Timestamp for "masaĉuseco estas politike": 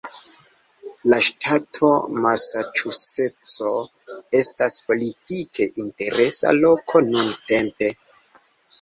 2.23-5.71